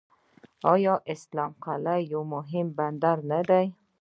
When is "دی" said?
3.49-3.65